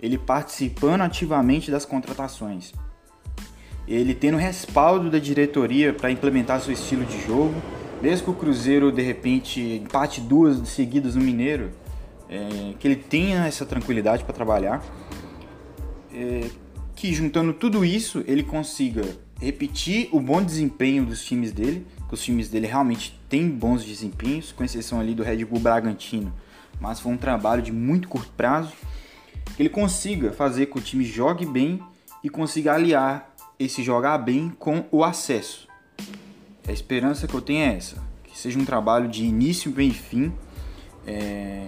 Ele 0.02 0.16
participando 0.18 1.02
ativamente 1.02 1.70
das 1.70 1.84
contratações. 1.84 2.72
Ele 3.86 4.14
tendo 4.14 4.36
respaldo 4.36 5.10
da 5.10 5.18
diretoria 5.18 5.92
para 5.92 6.10
implementar 6.10 6.60
seu 6.60 6.72
estilo 6.72 7.04
de 7.04 7.20
jogo. 7.26 7.54
Mesmo 8.00 8.24
que 8.24 8.30
o 8.30 8.34
Cruzeiro 8.34 8.90
de 8.90 9.02
repente 9.02 9.60
empate 9.60 10.20
duas 10.20 10.66
seguidas 10.68 11.14
no 11.16 11.22
Mineiro, 11.22 11.70
é, 12.28 12.74
que 12.78 12.88
ele 12.88 12.96
tenha 12.96 13.46
essa 13.46 13.66
tranquilidade 13.66 14.24
para 14.24 14.32
trabalhar. 14.32 14.82
É, 16.14 16.48
que 16.94 17.12
juntando 17.12 17.52
tudo 17.52 17.84
isso 17.84 18.22
ele 18.26 18.42
consiga 18.42 19.02
repetir 19.40 20.08
o 20.12 20.20
bom 20.20 20.42
desempenho 20.42 21.06
dos 21.06 21.24
times 21.24 21.50
dele, 21.50 21.86
que 22.06 22.14
os 22.14 22.22
times 22.22 22.48
dele 22.48 22.66
realmente 22.66 23.18
têm 23.28 23.48
bons 23.48 23.84
desempenhos, 23.84 24.52
com 24.52 24.62
exceção 24.62 25.00
ali 25.00 25.14
do 25.14 25.22
Red 25.22 25.44
Bull 25.46 25.60
Bragantino, 25.60 26.32
mas 26.78 27.00
foi 27.00 27.10
um 27.12 27.16
trabalho 27.16 27.62
de 27.62 27.72
muito 27.72 28.06
curto 28.06 28.30
prazo, 28.36 28.72
que 29.56 29.62
ele 29.62 29.68
consiga 29.68 30.32
fazer 30.32 30.66
que 30.66 30.78
o 30.78 30.80
time 30.80 31.04
jogue 31.04 31.46
bem 31.46 31.82
e 32.22 32.28
consiga 32.28 32.74
aliar 32.74 33.34
esse 33.58 33.82
jogar 33.82 34.18
bem 34.18 34.50
com 34.58 34.84
o 34.90 35.04
acesso. 35.04 35.68
A 36.66 36.72
esperança 36.72 37.26
que 37.26 37.34
eu 37.34 37.40
tenho 37.40 37.60
é 37.60 37.76
essa, 37.76 37.96
que 38.24 38.38
seja 38.38 38.58
um 38.58 38.64
trabalho 38.64 39.08
de 39.08 39.24
início, 39.24 39.70
meio 39.70 39.90
e 39.90 39.94
fim. 39.94 40.32
É... 41.06 41.66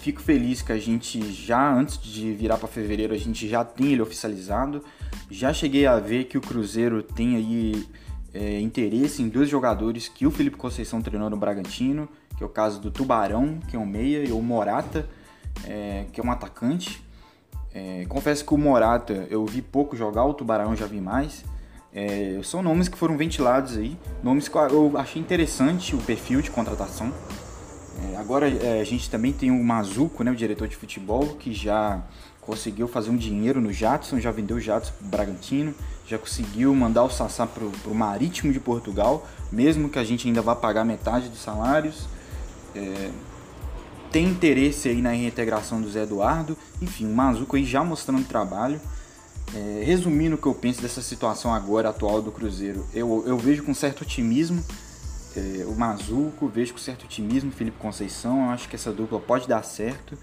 Fico 0.00 0.20
feliz 0.20 0.62
que 0.62 0.72
a 0.72 0.78
gente 0.78 1.20
já 1.32 1.72
antes 1.72 2.00
de 2.00 2.32
virar 2.32 2.56
para 2.56 2.68
fevereiro 2.68 3.12
a 3.12 3.18
gente 3.18 3.46
já 3.48 3.64
tem 3.64 3.92
ele 3.92 4.02
oficializado. 4.02 4.82
Já 5.30 5.52
cheguei 5.52 5.86
a 5.86 5.98
ver 5.98 6.24
que 6.24 6.38
o 6.38 6.40
Cruzeiro 6.40 7.02
tem 7.02 7.36
aí 7.36 7.86
é, 8.32 8.60
interesse 8.60 9.22
em 9.22 9.28
dois 9.28 9.48
jogadores 9.48 10.08
que 10.08 10.26
o 10.26 10.30
Felipe 10.30 10.56
Conceição 10.56 11.02
treinou 11.02 11.28
no 11.28 11.36
Bragantino, 11.36 12.08
que 12.36 12.42
é 12.42 12.46
o 12.46 12.48
caso 12.48 12.80
do 12.80 12.90
Tubarão, 12.90 13.58
que 13.68 13.76
é 13.76 13.78
um 13.78 13.86
meia, 13.86 14.24
e 14.24 14.32
o 14.32 14.40
Morata, 14.40 15.08
é, 15.64 16.06
que 16.12 16.20
é 16.20 16.24
um 16.24 16.30
atacante. 16.30 17.02
É, 17.72 18.04
confesso 18.08 18.44
que 18.44 18.52
o 18.52 18.58
Morata 18.58 19.26
eu 19.30 19.44
vi 19.46 19.62
pouco 19.62 19.96
jogar, 19.96 20.24
o 20.24 20.34
Tubarão 20.34 20.74
já 20.74 20.86
vi 20.86 21.00
mais. 21.00 21.44
É, 21.92 22.40
são 22.44 22.62
nomes 22.62 22.88
que 22.88 22.96
foram 22.96 23.16
ventilados 23.16 23.76
aí, 23.76 23.98
nomes 24.22 24.48
que 24.48 24.56
eu 24.56 24.92
achei 24.96 25.20
interessante 25.20 25.94
o 25.94 25.98
perfil 25.98 26.40
de 26.40 26.50
contratação. 26.50 27.12
É, 28.12 28.16
agora 28.16 28.48
é, 28.48 28.80
a 28.80 28.84
gente 28.84 29.10
também 29.10 29.32
tem 29.32 29.50
o 29.50 29.62
Mazuco, 29.62 30.22
né, 30.22 30.30
o 30.30 30.36
diretor 30.36 30.68
de 30.68 30.76
futebol, 30.76 31.36
que 31.36 31.52
já 31.52 32.00
conseguiu 32.40 32.88
fazer 32.88 33.10
um 33.10 33.16
dinheiro 33.16 33.60
no 33.60 33.72
Jadson, 33.72 34.18
já 34.18 34.30
vendeu 34.30 34.56
o 34.56 34.60
Jadson 34.60 34.92
para 34.98 35.06
o 35.06 35.08
Bragantino, 35.10 35.74
já 36.06 36.18
conseguiu 36.18 36.74
mandar 36.74 37.04
o 37.04 37.10
Sassá 37.10 37.46
para 37.46 37.64
o 37.64 37.94
Marítimo 37.94 38.52
de 38.52 38.58
Portugal, 38.58 39.26
mesmo 39.52 39.88
que 39.88 39.98
a 39.98 40.04
gente 40.04 40.26
ainda 40.26 40.40
vá 40.40 40.56
pagar 40.56 40.84
metade 40.84 41.28
dos 41.28 41.40
salários. 41.40 42.08
É, 42.74 43.10
tem 44.10 44.26
interesse 44.26 44.88
aí 44.88 45.00
na 45.00 45.10
reintegração 45.10 45.80
do 45.80 45.90
Zé 45.90 46.02
Eduardo, 46.02 46.56
enfim, 46.80 47.06
o 47.06 47.14
Mazuco 47.14 47.56
aí 47.56 47.64
já 47.64 47.84
mostrando 47.84 48.26
trabalho. 48.26 48.80
É, 49.52 49.82
resumindo 49.84 50.36
o 50.36 50.38
que 50.38 50.46
eu 50.46 50.54
penso 50.54 50.80
dessa 50.80 51.02
situação 51.02 51.52
agora 51.52 51.88
atual 51.88 52.22
do 52.22 52.30
Cruzeiro, 52.30 52.86
eu, 52.94 53.24
eu 53.26 53.36
vejo 53.36 53.64
com 53.64 53.74
certo 53.74 54.02
otimismo 54.02 54.64
é, 55.36 55.64
o 55.66 55.74
Mazuco, 55.74 56.48
vejo 56.48 56.72
com 56.72 56.78
certo 56.78 57.04
otimismo 57.04 57.50
o 57.50 57.52
Felipe 57.52 57.76
Conceição, 57.78 58.44
eu 58.44 58.50
acho 58.50 58.68
que 58.68 58.76
essa 58.76 58.92
dupla 58.92 59.18
pode 59.18 59.48
dar 59.48 59.64
certo. 59.64 60.16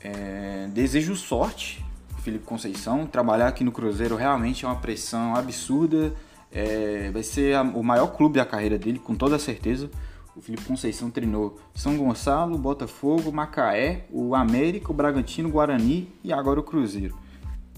É, 0.00 0.68
desejo 0.72 1.14
sorte 1.14 1.84
Felipe 2.22 2.44
Conceição, 2.44 3.06
trabalhar 3.06 3.48
aqui 3.48 3.64
no 3.64 3.72
Cruzeiro 3.72 4.16
realmente 4.16 4.64
é 4.64 4.68
uma 4.68 4.76
pressão 4.76 5.34
absurda, 5.34 6.12
é, 6.52 7.10
vai 7.12 7.22
ser 7.22 7.54
a, 7.56 7.62
o 7.62 7.82
maior 7.82 8.08
clube 8.08 8.38
da 8.38 8.44
carreira 8.44 8.78
dele, 8.78 8.98
com 8.98 9.14
toda 9.14 9.38
certeza. 9.38 9.90
O 10.34 10.40
Felipe 10.40 10.64
Conceição 10.64 11.10
treinou 11.10 11.58
São 11.74 11.96
Gonçalo, 11.96 12.56
Botafogo, 12.56 13.30
Macaé, 13.30 14.06
o 14.10 14.34
América, 14.34 14.90
o 14.90 14.94
Bragantino, 14.94 15.48
o 15.48 15.52
Guarani 15.52 16.08
e 16.24 16.32
agora 16.32 16.58
o 16.58 16.62
Cruzeiro. 16.62 17.16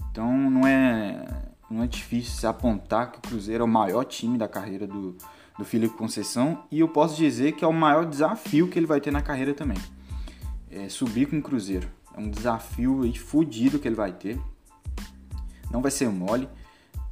Então 0.09 0.49
não 0.49 0.65
é, 0.65 1.25
não 1.69 1.83
é 1.83 1.87
difícil 1.87 2.33
se 2.33 2.47
apontar 2.47 3.11
que 3.11 3.17
o 3.17 3.21
Cruzeiro 3.21 3.63
é 3.63 3.65
o 3.65 3.69
maior 3.69 4.05
time 4.05 4.37
da 4.37 4.47
carreira 4.47 4.87
do, 4.87 5.17
do 5.57 5.65
Felipe 5.65 5.97
Conceição 5.97 6.63
e 6.71 6.79
eu 6.79 6.87
posso 6.87 7.17
dizer 7.17 7.51
que 7.53 7.65
é 7.65 7.67
o 7.67 7.73
maior 7.73 8.05
desafio 8.05 8.69
que 8.69 8.79
ele 8.79 8.85
vai 8.85 9.01
ter 9.01 9.11
na 9.11 9.21
carreira 9.21 9.53
também. 9.53 9.77
É 10.71 10.87
subir 10.87 11.25
com 11.25 11.37
o 11.37 11.41
Cruzeiro. 11.41 11.89
É 12.15 12.19
um 12.19 12.29
desafio 12.29 13.03
aí 13.03 13.17
fodido 13.17 13.79
que 13.79 13.87
ele 13.87 13.95
vai 13.95 14.13
ter. 14.13 14.39
Não 15.69 15.81
vai 15.81 15.91
ser 15.91 16.07
mole 16.07 16.47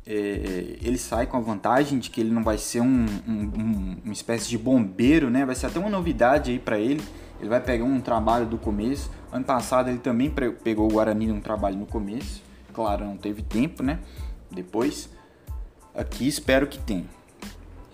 é, 0.06 0.78
ele 0.82 0.98
sai 0.98 1.26
com 1.26 1.38
a 1.38 1.40
vantagem 1.40 1.98
de 1.98 2.10
que 2.10 2.20
ele 2.20 2.32
não 2.32 2.44
vai 2.44 2.58
ser 2.58 2.82
um, 2.82 3.06
um, 3.28 3.52
um, 3.58 3.98
uma 4.04 4.14
espécie 4.14 4.50
de 4.50 4.58
bombeiro, 4.58 5.30
né? 5.30 5.46
Vai 5.46 5.56
ser 5.56 5.68
até 5.68 5.80
uma 5.80 5.90
novidade 5.90 6.52
aí 6.52 6.60
para 6.60 6.78
ele. 6.78 7.02
Ele 7.40 7.50
vai 7.50 7.62
pegar 7.62 7.86
um 7.86 8.02
trabalho 8.02 8.46
do 8.46 8.58
começo. 8.58 9.10
Ano 9.32 9.46
passado 9.46 9.90
ele 9.90 10.00
também 10.00 10.30
pegou 10.64 10.90
o 10.90 10.94
Guarani 10.94 11.28
num 11.28 11.40
trabalho 11.40 11.78
no 11.78 11.86
começo. 11.86 12.42
Claro, 12.74 13.06
não 13.06 13.18
teve 13.18 13.42
tempo, 13.42 13.82
né? 13.82 14.00
Depois. 14.52 15.10
Aqui 15.96 16.28
espero 16.28 16.68
que 16.68 16.80
tenha. 16.80 17.06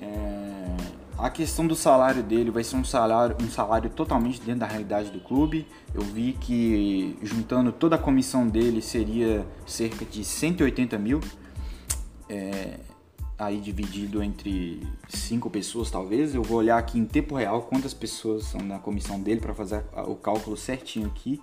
É... 0.02 1.00
A 1.18 1.30
questão 1.30 1.68
do 1.68 1.76
salário 1.76 2.24
dele 2.24 2.50
vai 2.50 2.64
ser 2.64 2.78
um 2.78 2.84
salário, 2.84 3.36
um 3.42 3.50
salário 3.50 3.90
totalmente 3.90 4.40
dentro 4.40 4.62
da 4.62 4.66
realidade 4.66 5.12
do 5.12 5.20
clube. 5.20 5.68
Eu 5.94 6.02
vi 6.02 6.32
que 6.40 7.18
juntando 7.22 7.74
toda 7.74 7.98
a 7.98 8.00
comissão 8.00 8.48
dele 8.48 8.82
seria 8.82 9.46
cerca 9.66 10.06
de 10.06 10.24
180 10.24 10.98
mil 10.98 11.20
é, 12.30 12.80
aí 13.38 13.60
dividido 13.60 14.22
entre 14.22 14.86
cinco 15.08 15.50
pessoas 15.50 15.90
talvez. 15.90 16.36
Eu 16.36 16.44
vou 16.44 16.58
olhar 16.58 16.78
aqui 16.78 17.00
em 17.00 17.06
tempo 17.06 17.36
real 17.36 17.64
quantas 17.64 17.94
pessoas 17.94 18.44
são 18.46 18.62
na 18.62 18.80
comissão 18.80 19.20
dele 19.20 19.40
para 19.40 19.54
fazer 19.54 19.84
o 20.08 20.16
cálculo 20.16 20.56
certinho 20.56 21.08
aqui. 21.08 21.42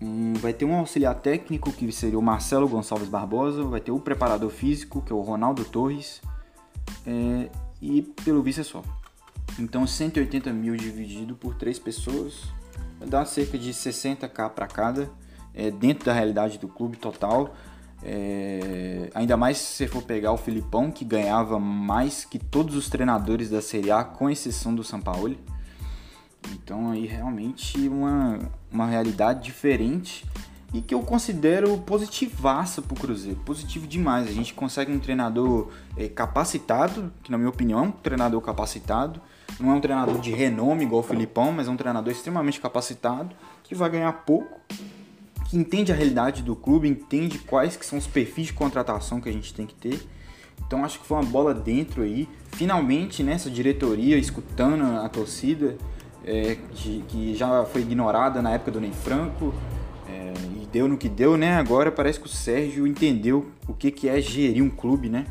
Hum, 0.00 0.34
vai 0.34 0.52
ter 0.52 0.64
um 0.64 0.74
auxiliar 0.74 1.16
técnico 1.16 1.72
que 1.72 1.90
seria 1.90 2.18
o 2.18 2.22
Marcelo 2.22 2.68
Gonçalves 2.68 3.08
Barbosa, 3.08 3.64
vai 3.64 3.80
ter 3.80 3.90
o 3.90 3.98
preparador 3.98 4.50
físico 4.50 5.02
que 5.02 5.12
é 5.12 5.14
o 5.14 5.20
Ronaldo 5.20 5.64
Torres 5.64 6.22
é, 7.04 7.50
e 7.82 8.02
pelo 8.02 8.42
visto 8.42 8.60
é 8.60 8.64
só. 8.64 8.82
Então 9.58 9.86
180 9.86 10.52
mil 10.52 10.76
dividido 10.76 11.34
por 11.34 11.56
três 11.56 11.78
pessoas 11.78 12.44
dá 13.06 13.24
cerca 13.24 13.58
de 13.58 13.70
60k 13.70 14.50
para 14.50 14.66
cada, 14.66 15.10
é, 15.54 15.70
dentro 15.70 16.06
da 16.06 16.12
realidade 16.12 16.58
do 16.58 16.68
clube 16.68 16.96
total. 16.96 17.54
É, 18.02 19.10
ainda 19.14 19.36
mais 19.36 19.58
se 19.58 19.74
você 19.74 19.88
for 19.88 20.02
pegar 20.02 20.32
o 20.32 20.36
Filipão, 20.36 20.90
que 20.90 21.04
ganhava 21.04 21.58
mais 21.58 22.24
que 22.24 22.38
todos 22.38 22.76
os 22.76 22.88
treinadores 22.88 23.50
da 23.50 23.60
Série 23.60 23.90
A, 23.90 24.04
com 24.04 24.30
exceção 24.30 24.74
do 24.74 24.84
Sampaoli. 24.84 25.38
Então 26.52 26.90
aí 26.90 27.06
realmente 27.06 27.88
uma, 27.88 28.38
uma 28.70 28.86
realidade 28.86 29.44
diferente 29.44 30.24
e 30.72 30.80
que 30.80 30.94
eu 30.94 31.00
considero 31.00 31.76
positivaça 31.78 32.82
para 32.82 32.94
o 32.94 33.00
Cruzeiro. 33.00 33.40
Positivo 33.40 33.86
demais. 33.86 34.28
A 34.28 34.32
gente 34.32 34.52
consegue 34.52 34.92
um 34.92 34.98
treinador 34.98 35.70
é, 35.96 36.08
capacitado, 36.08 37.12
que 37.22 37.30
na 37.30 37.38
minha 37.38 37.50
opinião 37.50 37.78
é 37.80 37.82
um 37.82 37.90
treinador 37.90 38.40
capacitado. 38.40 39.20
Não 39.58 39.70
é 39.70 39.74
um 39.74 39.80
treinador 39.80 40.20
de 40.20 40.30
renome 40.30 40.84
igual 40.84 41.00
o 41.00 41.04
Filipão, 41.04 41.52
mas 41.52 41.66
é 41.66 41.70
um 41.70 41.76
treinador 41.76 42.12
extremamente 42.12 42.60
capacitado, 42.60 43.34
que 43.64 43.74
vai 43.74 43.88
ganhar 43.88 44.12
pouco 44.12 44.60
que 45.48 45.56
entende 45.56 45.90
a 45.90 45.94
realidade 45.94 46.42
do 46.42 46.54
clube, 46.54 46.88
entende 46.88 47.38
quais 47.38 47.76
que 47.76 47.84
são 47.84 47.98
os 47.98 48.06
perfis 48.06 48.48
de 48.48 48.52
contratação 48.52 49.20
que 49.20 49.28
a 49.28 49.32
gente 49.32 49.54
tem 49.54 49.66
que 49.66 49.74
ter. 49.74 50.06
Então 50.66 50.84
acho 50.84 51.00
que 51.00 51.06
foi 51.06 51.16
uma 51.16 51.26
bola 51.26 51.54
dentro 51.54 52.02
aí. 52.02 52.28
Finalmente 52.52 53.22
nessa 53.22 53.50
diretoria 53.50 54.18
escutando 54.18 54.84
a 54.98 55.08
torcida, 55.08 55.76
é, 56.24 56.58
que, 56.74 57.02
que, 57.08 57.34
já 57.34 57.64
foi 57.64 57.80
ignorada 57.80 58.42
na 58.42 58.50
época 58.50 58.72
do 58.72 58.80
Ney 58.80 58.92
Franco, 58.92 59.54
é, 60.06 60.34
e 60.60 60.66
deu 60.66 60.86
no 60.86 60.98
que 60.98 61.08
deu, 61.08 61.38
né? 61.38 61.56
Agora 61.56 61.90
parece 61.90 62.20
que 62.20 62.26
o 62.26 62.28
Sérgio 62.28 62.86
entendeu 62.86 63.50
o 63.66 63.72
que, 63.72 63.90
que 63.90 64.08
é 64.08 64.20
gerir 64.20 64.62
um 64.62 64.68
clube, 64.68 65.08
né? 65.08 65.26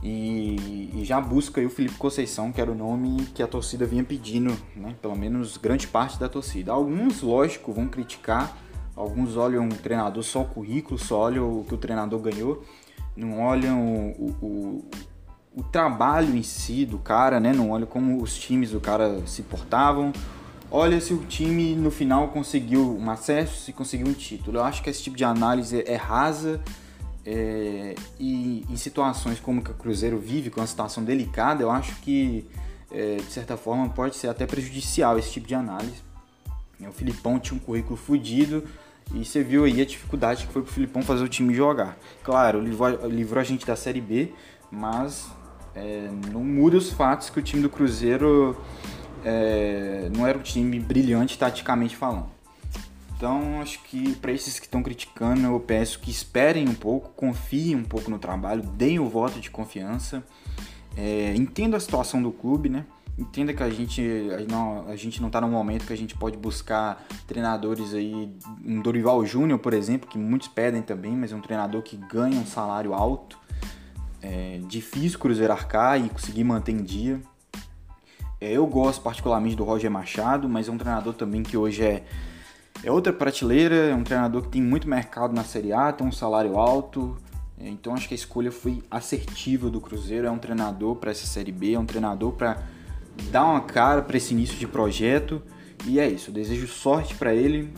E, 0.00 0.92
e, 0.94 1.04
já 1.04 1.20
busca 1.20 1.60
o 1.60 1.68
Felipe 1.68 1.96
Conceição, 1.96 2.52
que 2.52 2.60
era 2.60 2.70
o 2.70 2.74
nome 2.74 3.26
que 3.34 3.42
a 3.42 3.48
torcida 3.48 3.84
vinha 3.84 4.04
pedindo, 4.04 4.56
né? 4.76 4.94
Pelo 5.02 5.16
menos 5.16 5.56
grande 5.56 5.88
parte 5.88 6.20
da 6.20 6.28
torcida. 6.28 6.70
Alguns, 6.70 7.20
lógico, 7.20 7.72
vão 7.72 7.88
criticar 7.88 8.56
Alguns 8.98 9.36
olham 9.36 9.68
o 9.68 9.74
treinador 9.74 10.22
só 10.22 10.42
o 10.42 10.44
currículo, 10.44 10.98
só 10.98 11.20
olham 11.20 11.60
o 11.60 11.64
que 11.64 11.72
o 11.72 11.78
treinador 11.78 12.18
ganhou, 12.20 12.64
não 13.16 13.40
olham 13.40 13.80
o, 14.18 14.34
o, 14.42 14.84
o 15.54 15.62
trabalho 15.62 16.34
em 16.36 16.42
si 16.42 16.84
do 16.84 16.98
cara, 16.98 17.38
né? 17.38 17.52
Não 17.52 17.70
olham 17.70 17.86
como 17.86 18.20
os 18.20 18.36
times 18.36 18.72
do 18.72 18.80
cara 18.80 19.24
se 19.24 19.42
portavam. 19.42 20.12
Olha 20.70 21.00
se 21.00 21.14
o 21.14 21.18
time 21.24 21.76
no 21.76 21.90
final 21.90 22.28
conseguiu 22.28 22.98
um 22.98 23.08
acesso, 23.08 23.62
se 23.62 23.72
conseguiu 23.72 24.08
um 24.08 24.12
título. 24.12 24.58
Eu 24.58 24.64
acho 24.64 24.82
que 24.82 24.90
esse 24.90 25.02
tipo 25.02 25.16
de 25.16 25.24
análise 25.24 25.82
é 25.86 25.96
rasa, 25.96 26.60
É, 27.30 27.94
e 28.18 28.64
em 28.70 28.76
situações 28.76 29.38
como 29.38 29.62
que 29.62 29.70
o 29.70 29.74
Cruzeiro 29.74 30.18
vive, 30.18 30.48
com 30.48 30.60
uma 30.60 30.66
situação 30.66 31.04
delicada, 31.04 31.62
eu 31.62 31.70
acho 31.70 31.94
que, 32.00 32.48
é, 32.90 33.16
de 33.16 33.30
certa 33.30 33.54
forma, 33.54 33.86
pode 33.90 34.16
ser 34.16 34.28
até 34.28 34.46
prejudicial 34.46 35.18
esse 35.18 35.30
tipo 35.32 35.46
de 35.46 35.54
análise. 35.54 36.02
O 36.80 36.92
Filipão 36.92 37.38
tinha 37.38 37.54
um 37.54 37.60
currículo 37.60 37.96
fodido 37.96 38.64
e 39.14 39.24
você 39.24 39.42
viu 39.42 39.64
aí 39.64 39.80
a 39.80 39.84
dificuldade 39.84 40.46
que 40.46 40.52
foi 40.52 40.62
pro 40.62 40.72
Filipão 40.72 41.02
fazer 41.02 41.24
o 41.24 41.28
time 41.28 41.54
jogar. 41.54 41.98
Claro, 42.22 42.60
livrou, 42.60 43.08
livrou 43.08 43.40
a 43.40 43.44
gente 43.44 43.66
da 43.66 43.74
Série 43.74 44.00
B, 44.00 44.32
mas 44.70 45.30
é, 45.74 46.10
não 46.30 46.44
muda 46.44 46.76
os 46.76 46.90
fatos 46.90 47.30
que 47.30 47.38
o 47.38 47.42
time 47.42 47.62
do 47.62 47.70
Cruzeiro 47.70 48.56
é, 49.24 50.10
não 50.14 50.26
era 50.26 50.36
um 50.36 50.42
time 50.42 50.78
brilhante 50.78 51.38
taticamente 51.38 51.96
falando. 51.96 52.38
Então, 53.16 53.60
acho 53.60 53.82
que 53.82 54.14
para 54.16 54.30
esses 54.30 54.60
que 54.60 54.66
estão 54.66 54.80
criticando, 54.80 55.42
eu 55.42 55.58
peço 55.58 55.98
que 55.98 56.08
esperem 56.08 56.68
um 56.68 56.74
pouco, 56.74 57.10
confiem 57.16 57.74
um 57.74 57.82
pouco 57.82 58.08
no 58.10 58.18
trabalho, 58.18 58.62
deem 58.62 59.00
o 59.00 59.08
voto 59.08 59.40
de 59.40 59.50
confiança, 59.50 60.22
é, 60.96 61.34
entenda 61.34 61.76
a 61.76 61.80
situação 61.80 62.22
do 62.22 62.30
clube, 62.30 62.68
né? 62.68 62.84
Entenda 63.18 63.52
que 63.52 63.64
a 63.64 63.68
gente 63.68 64.00
não, 64.48 64.86
a 64.86 64.94
gente 64.94 65.20
não 65.20 65.28
tá 65.28 65.40
num 65.40 65.50
momento 65.50 65.84
que 65.84 65.92
a 65.92 65.96
gente 65.96 66.14
pode 66.14 66.36
buscar 66.36 67.04
treinadores 67.26 67.92
aí, 67.92 68.32
um 68.64 68.80
Dorival 68.80 69.26
Júnior, 69.26 69.58
por 69.58 69.74
exemplo, 69.74 70.08
que 70.08 70.16
muitos 70.16 70.46
pedem 70.46 70.82
também, 70.82 71.16
mas 71.16 71.32
é 71.32 71.34
um 71.34 71.40
treinador 71.40 71.82
que 71.82 71.96
ganha 71.96 72.38
um 72.38 72.46
salário 72.46 72.94
alto. 72.94 73.36
É 74.22 74.60
difícil 74.68 75.18
Cruzeiro 75.18 75.52
arcar 75.52 76.00
e 76.00 76.08
conseguir 76.08 76.44
manter 76.44 76.70
em 76.70 76.82
dia. 76.82 77.20
É, 78.40 78.52
eu 78.52 78.64
gosto 78.68 79.02
particularmente 79.02 79.56
do 79.56 79.64
Roger 79.64 79.90
Machado, 79.90 80.48
mas 80.48 80.68
é 80.68 80.70
um 80.70 80.78
treinador 80.78 81.12
também 81.12 81.42
que 81.42 81.56
hoje 81.56 81.82
é, 81.82 82.04
é 82.84 82.92
outra 82.92 83.12
prateleira, 83.12 83.74
é 83.74 83.94
um 83.96 84.04
treinador 84.04 84.42
que 84.42 84.48
tem 84.48 84.62
muito 84.62 84.88
mercado 84.88 85.34
na 85.34 85.42
Série 85.42 85.72
A, 85.72 85.92
tem 85.92 86.06
um 86.06 86.12
salário 86.12 86.56
alto. 86.56 87.16
É, 87.58 87.68
então 87.68 87.94
acho 87.94 88.06
que 88.06 88.14
a 88.14 88.16
escolha 88.16 88.52
foi 88.52 88.80
assertiva 88.88 89.68
do 89.68 89.80
Cruzeiro. 89.80 90.28
É 90.28 90.30
um 90.30 90.38
treinador 90.38 90.94
para 90.94 91.10
essa 91.10 91.26
Série 91.26 91.50
B, 91.50 91.72
é 91.72 91.78
um 91.80 91.86
treinador 91.86 92.30
para 92.34 92.77
dar 93.30 93.44
uma 93.44 93.60
cara 93.60 94.02
para 94.02 94.16
esse 94.16 94.32
início 94.32 94.56
de 94.56 94.66
projeto. 94.66 95.42
E 95.86 95.98
é 95.98 96.08
isso, 96.08 96.30
eu 96.30 96.34
desejo 96.34 96.66
sorte 96.66 97.14
para 97.14 97.34
ele. 97.34 97.72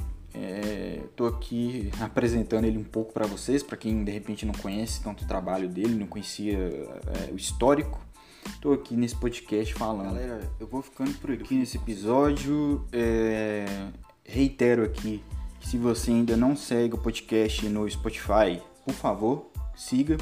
Estou 1.04 1.26
é, 1.26 1.30
aqui 1.30 1.90
apresentando 2.00 2.64
ele 2.64 2.78
um 2.78 2.84
pouco 2.84 3.12
para 3.12 3.26
vocês, 3.26 3.62
para 3.62 3.76
quem 3.76 4.04
de 4.04 4.12
repente 4.12 4.46
não 4.46 4.54
conhece 4.54 5.02
tanto 5.02 5.24
o 5.24 5.26
trabalho 5.26 5.68
dele, 5.68 5.94
não 5.94 6.06
conhecia 6.06 6.56
é, 6.56 7.32
o 7.32 7.36
histórico. 7.36 8.00
Estou 8.46 8.72
aqui 8.72 8.96
nesse 8.96 9.16
podcast 9.16 9.74
falando. 9.74 10.14
Galera, 10.14 10.40
eu 10.58 10.66
vou 10.66 10.82
ficando 10.82 11.12
por 11.14 11.30
aqui 11.30 11.54
nesse 11.54 11.76
episódio. 11.76 12.84
É, 12.92 13.66
reitero 14.24 14.84
aqui 14.84 15.22
que 15.58 15.68
se 15.68 15.76
você 15.76 16.10
ainda 16.10 16.36
não 16.36 16.56
segue 16.56 16.94
o 16.94 16.98
podcast 16.98 17.68
no 17.68 17.88
Spotify, 17.88 18.60
por 18.84 18.94
favor, 18.94 19.50
siga. 19.76 20.16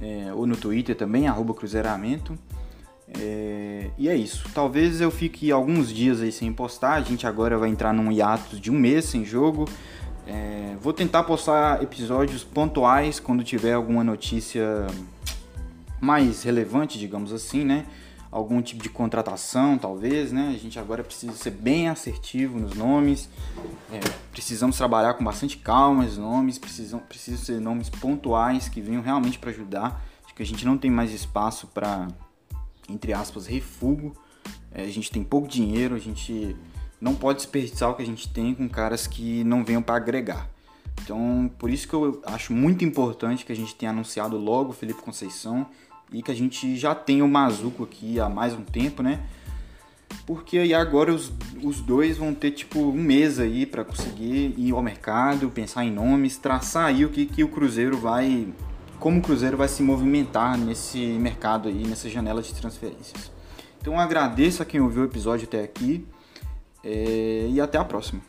É, 0.00 0.32
ou 0.32 0.46
no 0.46 0.56
Twitter 0.56 0.96
também, 0.96 1.28
arroba 1.28 1.54
Cruzeiramento. 1.54 2.38
É, 3.08 3.90
e 3.98 4.08
é 4.08 4.16
isso. 4.16 4.48
Talvez 4.54 5.00
eu 5.00 5.10
fique 5.10 5.50
alguns 5.52 5.92
dias 5.92 6.20
aí 6.20 6.32
sem 6.32 6.52
postar. 6.52 6.94
A 6.94 7.00
gente 7.02 7.26
agora 7.26 7.58
vai 7.58 7.68
entrar 7.68 7.92
num 7.92 8.10
hiatus 8.10 8.60
de 8.60 8.70
um 8.70 8.78
mês 8.78 9.04
sem 9.04 9.24
jogo. 9.24 9.66
É, 10.26 10.74
vou 10.80 10.92
tentar 10.92 11.24
postar 11.24 11.82
episódios 11.82 12.42
pontuais 12.42 13.20
quando 13.20 13.44
tiver 13.44 13.74
alguma 13.74 14.02
notícia 14.02 14.86
mais 16.00 16.42
relevante, 16.42 16.98
digamos 16.98 17.32
assim, 17.32 17.64
né? 17.64 17.86
Algum 18.30 18.60
tipo 18.60 18.82
de 18.82 18.88
contratação, 18.88 19.78
talvez, 19.78 20.32
né? 20.32 20.52
A 20.54 20.58
gente 20.58 20.78
agora 20.78 21.04
precisa 21.04 21.32
ser 21.34 21.50
bem 21.50 21.88
assertivo 21.88 22.58
nos 22.58 22.74
nomes. 22.74 23.28
É, 23.92 24.00
precisamos 24.32 24.76
trabalhar 24.76 25.14
com 25.14 25.22
bastante 25.22 25.58
calma 25.58 26.04
os 26.04 26.16
nomes. 26.16 26.58
Precisam, 26.58 26.98
precisam 27.00 27.38
ser 27.38 27.60
nomes 27.60 27.88
pontuais 27.90 28.68
que 28.68 28.80
venham 28.80 29.02
realmente 29.02 29.38
para 29.38 29.50
ajudar. 29.50 30.02
Acho 30.24 30.34
que 30.34 30.42
a 30.42 30.46
gente 30.46 30.64
não 30.64 30.76
tem 30.76 30.90
mais 30.90 31.12
espaço 31.12 31.68
para 31.68 32.08
entre 32.88 33.12
aspas, 33.12 33.46
refugo. 33.46 34.14
É, 34.72 34.82
a 34.82 34.90
gente 34.90 35.10
tem 35.10 35.22
pouco 35.22 35.48
dinheiro, 35.48 35.94
a 35.94 35.98
gente 35.98 36.56
não 37.00 37.14
pode 37.14 37.38
desperdiçar 37.38 37.90
o 37.90 37.94
que 37.94 38.02
a 38.02 38.06
gente 38.06 38.28
tem 38.28 38.54
com 38.54 38.68
caras 38.68 39.06
que 39.06 39.44
não 39.44 39.64
venham 39.64 39.82
para 39.82 39.96
agregar. 39.96 40.48
Então, 41.02 41.50
por 41.58 41.70
isso 41.70 41.86
que 41.86 41.94
eu 41.94 42.22
acho 42.24 42.52
muito 42.52 42.84
importante 42.84 43.44
que 43.44 43.52
a 43.52 43.56
gente 43.56 43.74
tenha 43.74 43.90
anunciado 43.90 44.36
logo 44.36 44.70
o 44.70 44.72
Felipe 44.72 45.02
Conceição 45.02 45.66
e 46.12 46.22
que 46.22 46.30
a 46.30 46.34
gente 46.34 46.76
já 46.76 46.94
tenha 46.94 47.24
o 47.24 47.28
Mazuco 47.28 47.84
aqui 47.84 48.20
há 48.20 48.28
mais 48.28 48.54
um 48.54 48.62
tempo, 48.62 49.02
né? 49.02 49.20
Porque 50.26 50.58
aí 50.58 50.72
agora 50.72 51.12
os, 51.12 51.32
os 51.62 51.80
dois 51.80 52.16
vão 52.16 52.32
ter 52.32 52.52
tipo 52.52 52.78
um 52.78 53.02
mês 53.02 53.38
aí 53.38 53.66
para 53.66 53.84
conseguir 53.84 54.54
ir 54.56 54.72
ao 54.72 54.82
mercado, 54.82 55.50
pensar 55.50 55.84
em 55.84 55.90
nomes, 55.90 56.36
traçar 56.36 56.86
aí 56.86 57.04
o 57.04 57.10
que, 57.10 57.26
que 57.26 57.42
o 57.44 57.48
Cruzeiro 57.48 57.98
vai 57.98 58.48
como 59.04 59.18
o 59.18 59.22
Cruzeiro 59.22 59.54
vai 59.54 59.68
se 59.68 59.82
movimentar 59.82 60.56
nesse 60.56 60.96
mercado 60.98 61.68
aí, 61.68 61.86
nessa 61.86 62.08
janela 62.08 62.40
de 62.40 62.54
transferências. 62.54 63.30
Então 63.78 64.00
agradeço 64.00 64.62
a 64.62 64.64
quem 64.64 64.80
ouviu 64.80 65.02
o 65.02 65.04
episódio 65.04 65.46
até 65.46 65.62
aqui 65.62 66.08
é, 66.82 67.46
e 67.50 67.60
até 67.60 67.76
a 67.76 67.84
próxima. 67.84 68.22